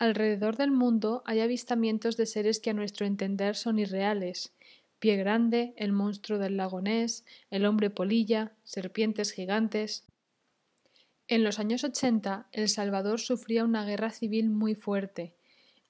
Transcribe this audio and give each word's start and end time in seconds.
Alrededor 0.00 0.56
del 0.56 0.70
mundo 0.70 1.22
hay 1.26 1.40
avistamientos 1.40 2.16
de 2.16 2.24
seres 2.24 2.58
que 2.58 2.70
a 2.70 2.72
nuestro 2.72 3.04
entender 3.04 3.54
son 3.54 3.78
irreales. 3.78 4.54
Pie 4.98 5.16
grande, 5.16 5.74
el 5.76 5.92
monstruo 5.92 6.38
del 6.38 6.56
lago 6.56 6.80
Ness, 6.80 7.26
el 7.50 7.66
hombre 7.66 7.90
polilla, 7.90 8.52
serpientes 8.64 9.30
gigantes. 9.30 10.06
En 11.28 11.44
los 11.44 11.58
años 11.58 11.84
80, 11.84 12.48
El 12.50 12.70
Salvador 12.70 13.20
sufría 13.20 13.62
una 13.62 13.84
guerra 13.84 14.08
civil 14.08 14.48
muy 14.48 14.74
fuerte. 14.74 15.34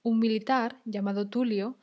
Un 0.03 0.19
militar, 0.19 0.81
llamado 0.85 1.29
Tulio, 1.29 1.79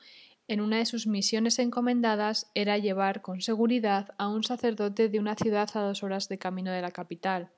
en 0.50 0.59
una 0.59 0.80
de 0.80 0.86
sus 0.86 1.07
misiones 1.07 1.59
encomendadas 1.59 2.52
era 2.55 2.78
llevar 2.78 3.21
con 3.21 3.39
seguridad 3.39 4.14
a 4.18 4.28
un 4.28 4.44
sacerdote 4.44 5.07
de 5.07 5.19
una 5.19 5.36
ciudad 5.36 5.69
a 5.75 5.80
dos 5.80 6.04
horas 6.04 6.28
de 6.28 6.38
camino 6.38 6.74
de 6.74 6.82
la 6.82 6.91
capital. 6.91 7.52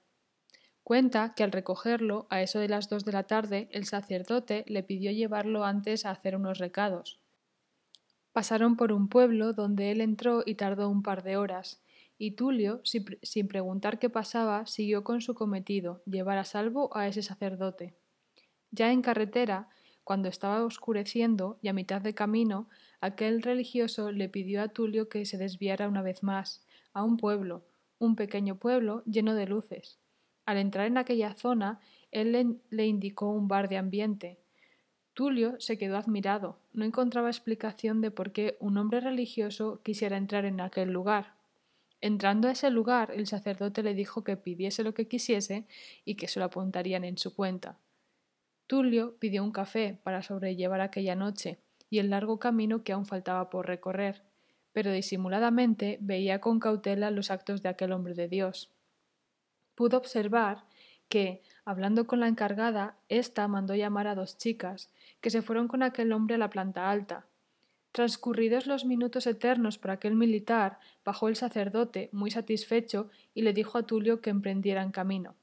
Cuenta 0.90 1.36
que 1.36 1.44
al 1.44 1.52
recogerlo, 1.52 2.26
a 2.32 2.42
eso 2.42 2.58
de 2.58 2.68
las 2.68 2.90
dos 2.90 3.06
de 3.06 3.12
la 3.12 3.22
tarde, 3.22 3.70
el 3.72 3.86
sacerdote 3.86 4.66
le 4.68 4.82
pidió 4.82 5.12
llevarlo 5.12 5.64
antes 5.64 6.04
a 6.04 6.10
hacer 6.10 6.36
unos 6.36 6.58
recados. 6.58 7.20
Pasaron 8.32 8.76
por 8.76 8.92
un 8.92 9.08
pueblo 9.08 9.54
donde 9.54 9.92
él 9.92 10.02
entró 10.02 10.42
y 10.44 10.56
tardó 10.56 10.90
un 10.90 11.04
par 11.04 11.22
de 11.22 11.38
horas, 11.38 11.84
y 12.18 12.32
Tulio, 12.32 12.82
sin 12.84 13.48
preguntar 13.48 14.00
qué 14.00 14.10
pasaba, 14.10 14.66
siguió 14.66 15.04
con 15.04 15.22
su 15.22 15.36
cometido, 15.36 16.02
llevar 16.08 16.40
a 16.40 16.44
salvo 16.44 16.90
a 16.98 17.08
ese 17.08 17.22
sacerdote. 17.22 17.94
Ya 18.72 18.92
en 18.92 19.04
carretera, 19.04 19.70
cuando 20.04 20.28
estaba 20.28 20.66
oscureciendo 20.66 21.60
y 21.62 21.68
a 21.68 21.74
mitad 21.74 22.02
de 22.02 22.16
camino, 22.16 22.68
aquel 23.00 23.44
religioso 23.44 24.12
le 24.12 24.28
pidió 24.28 24.64
a 24.64 24.70
Tulio 24.70 25.08
que 25.08 25.28
se 25.28 25.38
desviara 25.38 25.88
una 25.88 26.02
vez 26.02 26.24
más, 26.24 26.66
a 26.94 27.04
un 27.04 27.18
pueblo, 27.18 27.68
un 28.00 28.16
pequeño 28.16 28.58
pueblo 28.58 29.04
lleno 29.06 29.36
de 29.36 29.46
luces. 29.46 30.00
Al 30.50 30.58
entrar 30.58 30.88
en 30.88 30.98
aquella 30.98 31.36
zona, 31.36 31.80
él 32.10 32.58
le, 32.72 32.88
indicó 32.88 33.30
un 33.30 33.48
bar 33.48 33.70
de 33.70 33.78
ambiente. 33.78 34.40
Tulio 35.14 35.62
se 35.62 35.78
quedó 35.78 35.96
admirado. 35.96 36.58
No 36.74 36.86
encontraba 36.86 37.30
explicación 37.30 38.02
de 38.02 38.10
por 38.10 38.32
qué 38.32 38.58
un 38.60 38.80
hombre 38.80 39.00
religioso 39.00 39.80
quisiera 39.84 40.18
entrar 40.18 40.46
en 40.46 40.60
aquel 40.60 40.90
lugar. 40.90 41.36
Entrando 42.02 42.48
a 42.48 42.54
ese 42.54 42.72
lugar, 42.72 43.12
el 43.12 43.28
sacerdote 43.28 43.84
le 43.84 43.94
dijo 43.94 44.24
que 44.24 44.38
pidiese 44.38 44.84
lo 44.84 44.96
que 44.96 45.08
quisiese 45.08 45.68
y 46.04 46.16
que 46.16 46.28
se 46.28 46.40
lo 46.40 46.46
apuntarían 46.46 47.04
en 47.04 47.20
su 47.20 47.36
cuenta. 47.36 47.78
Tulio 48.66 49.20
pidió 49.20 49.44
un 49.44 49.52
café 49.52 50.00
para 50.02 50.24
sobrellevar 50.24 50.82
aquella 50.82 51.14
noche 51.14 51.60
y 51.92 52.00
el 52.00 52.10
largo 52.10 52.40
camino 52.40 52.84
que 52.84 52.94
aún 52.94 53.06
faltaba 53.06 53.52
por 53.52 53.68
recorrer, 53.68 54.24
pero 54.74 54.92
disimuladamente 54.92 56.00
veía 56.02 56.42
con 56.42 56.60
cautela 56.60 57.12
los 57.12 57.30
actos 57.30 57.62
de 57.62 57.70
aquel 57.70 57.92
hombre 57.92 58.16
de 58.16 58.28
Dios 58.28 58.72
pudo 59.80 59.96
observar 59.96 60.66
que, 61.08 61.42
hablando 61.64 62.06
con 62.06 62.20
la 62.20 62.28
encargada, 62.28 62.98
ésta 63.08 63.48
mandó 63.48 63.76
llamar 63.76 64.08
a 64.08 64.14
dos 64.14 64.36
chicas, 64.38 64.92
que 65.22 65.30
se 65.30 65.42
fueron 65.42 65.70
con 65.70 65.84
aquel 65.84 66.12
hombre 66.12 66.36
a 66.36 66.38
la 66.38 66.50
planta 66.50 66.92
alta. 66.92 67.28
Transcurridos 67.94 68.68
los 68.68 68.84
minutos 68.84 69.26
eternos 69.26 69.78
por 69.78 69.92
aquel 69.92 70.16
militar, 70.16 70.80
bajó 71.06 71.30
el 71.30 71.38
sacerdote, 71.38 72.10
muy 72.12 72.30
satisfecho, 72.30 73.10
y 73.34 73.44
le 73.44 73.54
dijo 73.54 73.78
a 73.78 73.84
Tulio 73.84 74.20
que 74.20 74.32
emprendieran 74.32 74.92
camino. 74.92 75.38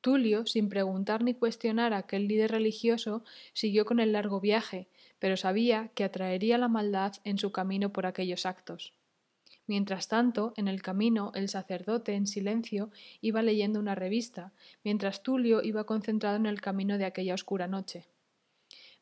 Tulio, 0.00 0.46
sin 0.46 0.70
preguntar 0.70 1.22
ni 1.22 1.34
cuestionar 1.34 1.92
a 1.92 1.98
aquel 1.98 2.26
líder 2.28 2.50
religioso, 2.50 3.24
siguió 3.52 3.84
con 3.84 4.00
el 4.00 4.12
largo 4.12 4.40
viaje, 4.40 4.88
pero 5.18 5.36
sabía 5.36 5.88
que 5.88 6.04
atraería 6.04 6.56
la 6.56 6.68
maldad 6.68 7.12
en 7.24 7.36
su 7.36 7.52
camino 7.52 7.92
por 7.92 8.06
aquellos 8.06 8.46
actos. 8.46 8.94
Mientras 9.66 10.08
tanto, 10.08 10.52
en 10.56 10.68
el 10.68 10.82
camino, 10.82 11.30
el 11.34 11.48
sacerdote, 11.48 12.14
en 12.14 12.26
silencio, 12.26 12.90
iba 13.20 13.42
leyendo 13.42 13.78
una 13.78 13.94
revista, 13.94 14.52
mientras 14.82 15.22
Tulio 15.22 15.62
iba 15.62 15.84
concentrado 15.84 16.36
en 16.36 16.46
el 16.46 16.60
camino 16.60 16.98
de 16.98 17.04
aquella 17.04 17.34
oscura 17.34 17.68
noche. 17.68 18.06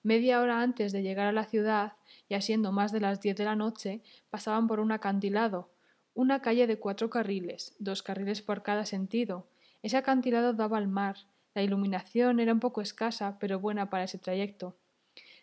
Media 0.03 0.41
hora 0.41 0.63
antes 0.63 0.93
de 0.93 1.03
llegar 1.03 1.27
a 1.27 1.33
la 1.33 1.45
ciudad, 1.45 1.95
ya 2.29 2.41
siendo 2.41 2.73
más 2.73 2.93
de 2.93 3.01
las 3.01 3.21
diez 3.21 3.37
de 3.37 3.45
la 3.45 3.57
noche, 3.57 4.03
pasaban 4.31 4.67
por 4.67 4.81
un 4.81 4.93
acantilado, 4.93 5.71
una 6.15 6.41
calle 6.43 6.67
de 6.67 6.79
cuatro 6.79 7.11
carriles, 7.11 7.75
dos 7.79 8.03
carriles 8.03 8.43
por 8.43 8.63
cada 8.63 8.85
sentido. 8.85 9.47
Ese 9.83 9.97
acantilado 9.97 10.53
daba 10.53 10.79
al 10.79 10.89
mar. 10.89 11.17
La 11.55 11.63
iluminación 11.63 12.41
era 12.41 12.53
un 12.53 12.61
poco 12.61 12.81
escasa, 12.81 13.39
pero 13.39 13.61
buena 13.61 13.91
para 13.91 14.05
ese 14.05 14.19
trayecto. 14.19 14.77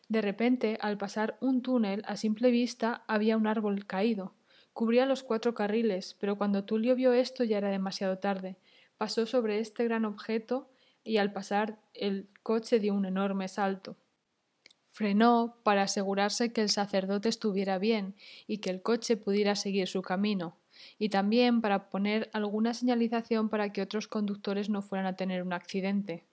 De 0.09 0.21
repente, 0.21 0.77
al 0.81 0.97
pasar 0.97 1.37
un 1.41 1.61
túnel, 1.61 2.03
a 2.07 2.15
simple 2.15 2.49
vista 2.49 3.03
había 3.07 3.37
un 3.37 3.47
árbol 3.47 3.85
caído. 3.85 4.33
Cubría 4.77 5.07
los 5.07 5.23
cuatro 5.23 5.55
carriles, 5.55 6.15
pero 6.19 6.37
cuando 6.37 6.63
Tulio 6.63 6.93
vio 6.93 7.11
esto 7.11 7.43
ya 7.43 7.57
era 7.57 7.69
demasiado 7.69 8.19
tarde. 8.19 8.57
Pasó 8.99 9.25
sobre 9.25 9.57
este 9.57 9.83
gran 9.85 10.05
objeto 10.05 10.69
y 11.03 11.17
al 11.17 11.33
pasar 11.33 11.79
el 11.95 12.29
coche 12.43 12.79
dio 12.79 12.93
un 12.93 13.07
enorme 13.07 13.47
salto. 13.47 13.95
Frenó 14.91 15.57
para 15.63 15.81
asegurarse 15.81 16.53
que 16.53 16.61
el 16.61 16.69
sacerdote 16.69 17.27
estuviera 17.27 17.79
bien 17.79 18.13
y 18.45 18.59
que 18.59 18.69
el 18.69 18.83
coche 18.83 19.17
pudiera 19.17 19.55
seguir 19.55 19.87
su 19.87 20.03
camino, 20.03 20.59
y 20.99 21.09
también 21.09 21.59
para 21.61 21.89
poner 21.89 22.29
alguna 22.31 22.75
señalización 22.75 23.49
para 23.49 23.73
que 23.73 23.81
otros 23.81 24.07
conductores 24.07 24.69
no 24.69 24.83
fueran 24.83 25.07
a 25.07 25.15
tener 25.15 25.41
un 25.41 25.53
accidente. 25.53 26.27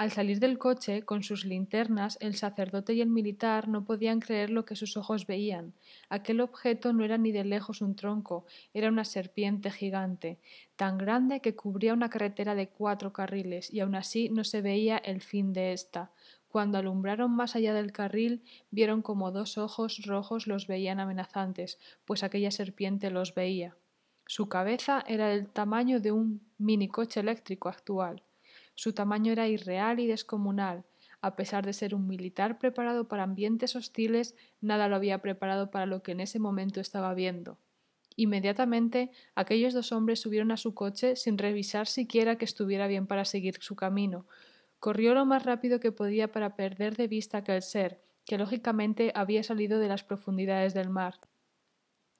Al 0.00 0.12
salir 0.12 0.40
del 0.40 0.56
coche, 0.56 1.02
con 1.02 1.22
sus 1.22 1.44
linternas, 1.44 2.16
el 2.22 2.34
sacerdote 2.34 2.94
y 2.94 3.02
el 3.02 3.10
militar 3.10 3.68
no 3.68 3.84
podían 3.84 4.20
creer 4.20 4.48
lo 4.48 4.64
que 4.64 4.74
sus 4.74 4.96
ojos 4.96 5.26
veían. 5.26 5.74
Aquel 6.08 6.40
objeto 6.40 6.94
no 6.94 7.04
era 7.04 7.18
ni 7.18 7.32
de 7.32 7.44
lejos 7.44 7.82
un 7.82 7.94
tronco, 7.96 8.46
era 8.72 8.88
una 8.88 9.04
serpiente 9.04 9.70
gigante, 9.70 10.38
tan 10.76 10.96
grande 10.96 11.40
que 11.40 11.54
cubría 11.54 11.92
una 11.92 12.08
carretera 12.08 12.54
de 12.54 12.70
cuatro 12.70 13.12
carriles, 13.12 13.70
y 13.70 13.80
aun 13.80 13.94
así 13.94 14.30
no 14.30 14.42
se 14.42 14.62
veía 14.62 14.96
el 14.96 15.20
fin 15.20 15.52
de 15.52 15.74
ésta. 15.74 16.12
Cuando 16.48 16.78
alumbraron 16.78 17.32
más 17.32 17.54
allá 17.54 17.74
del 17.74 17.92
carril, 17.92 18.42
vieron 18.70 19.02
como 19.02 19.32
dos 19.32 19.58
ojos 19.58 20.00
rojos 20.06 20.46
los 20.46 20.66
veían 20.66 20.98
amenazantes, 20.98 21.78
pues 22.06 22.22
aquella 22.22 22.50
serpiente 22.50 23.10
los 23.10 23.34
veía. 23.34 23.76
Su 24.24 24.48
cabeza 24.48 25.04
era 25.06 25.28
del 25.28 25.46
tamaño 25.48 26.00
de 26.00 26.12
un 26.12 26.40
minicoche 26.56 27.20
eléctrico 27.20 27.68
actual. 27.68 28.22
Su 28.74 28.92
tamaño 28.92 29.32
era 29.32 29.48
irreal 29.48 30.00
y 30.00 30.06
descomunal. 30.06 30.84
A 31.22 31.36
pesar 31.36 31.66
de 31.66 31.72
ser 31.72 31.94
un 31.94 32.06
militar 32.06 32.58
preparado 32.58 33.08
para 33.08 33.24
ambientes 33.24 33.76
hostiles, 33.76 34.34
nada 34.60 34.88
lo 34.88 34.96
había 34.96 35.18
preparado 35.18 35.70
para 35.70 35.86
lo 35.86 36.02
que 36.02 36.12
en 36.12 36.20
ese 36.20 36.38
momento 36.38 36.80
estaba 36.80 37.12
viendo. 37.14 37.58
Inmediatamente 38.16 39.10
aquellos 39.34 39.72
dos 39.72 39.92
hombres 39.92 40.20
subieron 40.20 40.50
a 40.50 40.56
su 40.56 40.74
coche 40.74 41.16
sin 41.16 41.38
revisar 41.38 41.86
siquiera 41.86 42.36
que 42.36 42.44
estuviera 42.44 42.86
bien 42.86 43.06
para 43.06 43.24
seguir 43.24 43.56
su 43.60 43.76
camino. 43.76 44.26
Corrió 44.78 45.14
lo 45.14 45.26
más 45.26 45.44
rápido 45.44 45.78
que 45.78 45.92
podía 45.92 46.32
para 46.32 46.56
perder 46.56 46.96
de 46.96 47.06
vista 47.06 47.38
aquel 47.38 47.62
ser, 47.62 48.02
que 48.24 48.38
lógicamente 48.38 49.12
había 49.14 49.42
salido 49.42 49.78
de 49.78 49.88
las 49.88 50.04
profundidades 50.04 50.74
del 50.74 50.88
mar. 50.90 51.14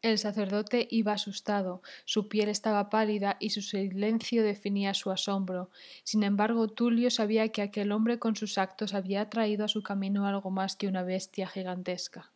El 0.02 0.16
sacerdote 0.16 0.88
iba 0.90 1.12
asustado, 1.12 1.82
su 2.06 2.28
piel 2.28 2.48
estaba 2.48 2.88
pálida 2.88 3.36
y 3.38 3.50
su 3.50 3.60
silencio 3.60 4.42
definía 4.42 4.94
su 4.94 5.10
asombro. 5.10 5.68
Sin 6.04 6.22
embargo, 6.22 6.68
Tulio 6.68 7.10
sabía 7.10 7.50
que 7.50 7.60
aquel 7.60 7.92
hombre 7.92 8.18
con 8.18 8.34
sus 8.34 8.56
actos 8.56 8.94
había 8.94 9.28
traído 9.28 9.66
a 9.66 9.68
su 9.68 9.82
camino 9.82 10.26
algo 10.26 10.50
más 10.50 10.74
que 10.74 10.88
una 10.88 11.02
bestia 11.02 11.46
gigantesca. 11.46 12.32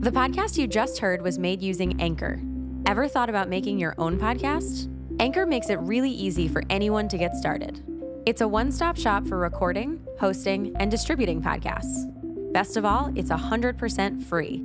The 0.00 0.10
podcast 0.10 0.58
you 0.58 0.66
just 0.66 0.98
heard 0.98 1.22
was 1.22 1.38
made 1.38 1.62
using 1.62 2.00
Anchor. 2.00 2.40
Ever 2.84 3.08
thought 3.08 3.28
about 3.28 3.48
making 3.48 3.78
your 3.78 3.94
own 3.96 4.18
podcast? 4.18 4.88
Anchor 5.20 5.46
makes 5.46 5.70
it 5.70 5.78
really 5.80 6.10
easy 6.10 6.48
for 6.48 6.62
anyone 6.68 7.08
to 7.08 7.16
get 7.16 7.34
started. 7.36 7.80
It's 8.26 8.40
a 8.40 8.48
one 8.48 8.72
stop 8.72 8.96
shop 8.96 9.24
for 9.26 9.38
recording, 9.38 10.00
hosting, 10.18 10.74
and 10.78 10.90
distributing 10.90 11.40
podcasts. 11.40 12.12
Best 12.52 12.76
of 12.76 12.84
all, 12.84 13.12
it's 13.14 13.30
100% 13.30 14.22
free. 14.24 14.64